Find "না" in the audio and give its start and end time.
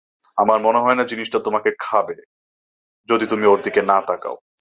0.95-1.03, 3.81-3.97